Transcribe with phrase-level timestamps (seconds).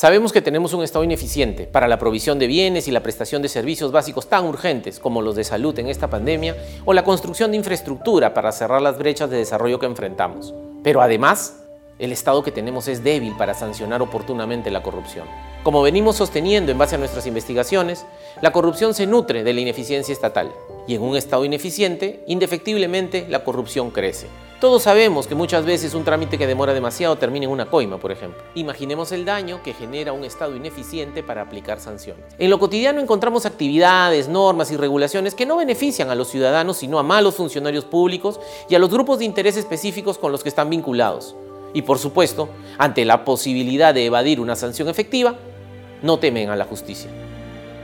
[0.00, 3.50] Sabemos que tenemos un Estado ineficiente para la provisión de bienes y la prestación de
[3.50, 6.56] servicios básicos tan urgentes como los de salud en esta pandemia
[6.86, 10.54] o la construcción de infraestructura para cerrar las brechas de desarrollo que enfrentamos.
[10.82, 11.64] Pero además,
[11.98, 15.26] el Estado que tenemos es débil para sancionar oportunamente la corrupción.
[15.62, 18.06] Como venimos sosteniendo en base a nuestras investigaciones,
[18.40, 20.50] la corrupción se nutre de la ineficiencia estatal
[20.88, 24.28] y en un Estado ineficiente, indefectiblemente, la corrupción crece.
[24.60, 28.12] Todos sabemos que muchas veces un trámite que demora demasiado termina en una coima, por
[28.12, 28.42] ejemplo.
[28.54, 32.26] Imaginemos el daño que genera un Estado ineficiente para aplicar sanciones.
[32.38, 36.98] En lo cotidiano encontramos actividades, normas y regulaciones que no benefician a los ciudadanos, sino
[36.98, 40.68] a malos funcionarios públicos y a los grupos de interés específicos con los que están
[40.68, 41.34] vinculados.
[41.72, 45.36] Y por supuesto, ante la posibilidad de evadir una sanción efectiva,
[46.02, 47.10] no temen a la justicia.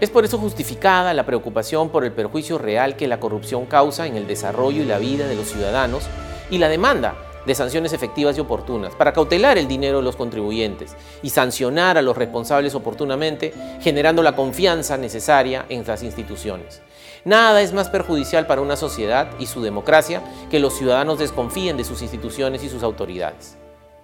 [0.00, 4.14] Es por eso justificada la preocupación por el perjuicio real que la corrupción causa en
[4.14, 6.04] el desarrollo y la vida de los ciudadanos
[6.50, 10.94] y la demanda de sanciones efectivas y oportunas para cautelar el dinero de los contribuyentes
[11.22, 16.82] y sancionar a los responsables oportunamente, generando la confianza necesaria en las instituciones.
[17.24, 21.84] Nada es más perjudicial para una sociedad y su democracia que los ciudadanos desconfíen de
[21.84, 23.56] sus instituciones y sus autoridades.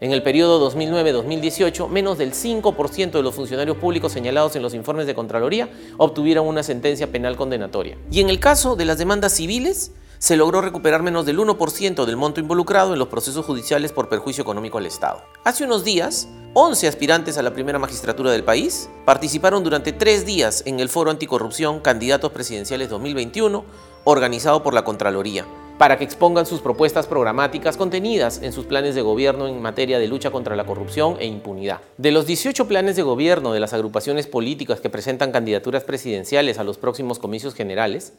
[0.00, 5.08] En el periodo 2009-2018, menos del 5% de los funcionarios públicos señalados en los informes
[5.08, 7.98] de Contraloría obtuvieron una sentencia penal condenatoria.
[8.08, 12.16] Y en el caso de las demandas civiles, se logró recuperar menos del 1% del
[12.16, 15.22] monto involucrado en los procesos judiciales por perjuicio económico al Estado.
[15.44, 20.62] Hace unos días, 11 aspirantes a la primera magistratura del país participaron durante tres días
[20.66, 23.64] en el Foro Anticorrupción Candidatos Presidenciales 2021,
[24.04, 25.46] organizado por la Contraloría
[25.78, 30.08] para que expongan sus propuestas programáticas contenidas en sus planes de gobierno en materia de
[30.08, 31.78] lucha contra la corrupción e impunidad.
[31.96, 36.64] De los 18 planes de gobierno de las agrupaciones políticas que presentan candidaturas presidenciales a
[36.64, 38.12] los próximos comicios generales,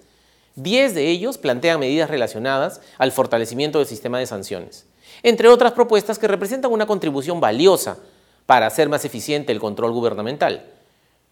[0.64, 4.86] 10 de ellos plantean medidas relacionadas al fortalecimiento del sistema de sanciones,
[5.24, 7.98] entre otras propuestas que representan una contribución valiosa
[8.46, 10.66] para hacer más eficiente el control gubernamental,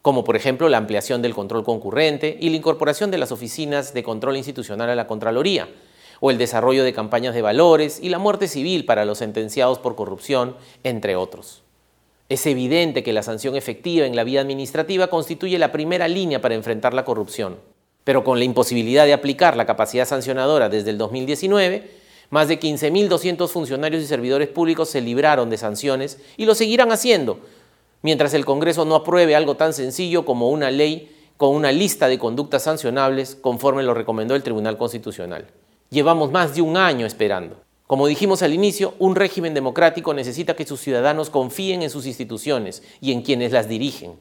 [0.01, 4.03] como por ejemplo la ampliación del control concurrente y la incorporación de las oficinas de
[4.03, 5.67] control institucional a la Contraloría,
[6.19, 9.95] o el desarrollo de campañas de valores y la muerte civil para los sentenciados por
[9.95, 11.63] corrupción, entre otros.
[12.29, 16.55] Es evidente que la sanción efectiva en la vía administrativa constituye la primera línea para
[16.55, 17.57] enfrentar la corrupción,
[18.07, 21.91] pero con la imposibilidad de aplicar la capacidad sancionadora desde el 2019,
[22.29, 27.41] más de 15.200 funcionarios y servidores públicos se libraron de sanciones y lo seguirán haciendo,
[28.03, 32.17] mientras el Congreso no apruebe algo tan sencillo como una ley con una lista de
[32.17, 35.47] conductas sancionables conforme lo recomendó el Tribunal Constitucional.
[35.89, 37.57] Llevamos más de un año esperando.
[37.87, 42.83] Como dijimos al inicio, un régimen democrático necesita que sus ciudadanos confíen en sus instituciones
[43.01, 44.13] y en quienes las dirigen.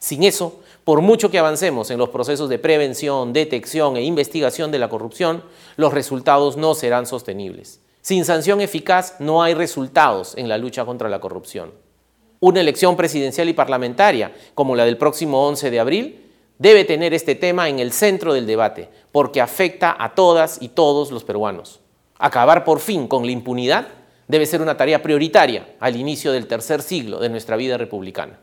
[0.00, 4.78] Sin eso, por mucho que avancemos en los procesos de prevención, detección e investigación de
[4.78, 5.44] la corrupción,
[5.76, 7.80] los resultados no serán sostenibles.
[8.00, 11.72] Sin sanción eficaz no hay resultados en la lucha contra la corrupción.
[12.40, 17.34] Una elección presidencial y parlamentaria, como la del próximo 11 de abril, debe tener este
[17.34, 21.80] tema en el centro del debate, porque afecta a todas y todos los peruanos.
[22.18, 23.88] Acabar por fin con la impunidad
[24.28, 28.38] debe ser una tarea prioritaria al inicio del tercer siglo de nuestra vida republicana.